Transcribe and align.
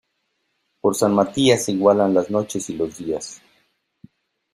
Por 0.81 0.95
San 0.95 1.13
Matías 1.13 1.65
se 1.65 1.73
igualan 1.73 2.15
las 2.15 2.31
noches 2.31 2.67
y 2.71 2.73
los 2.75 2.97
días. 2.97 3.39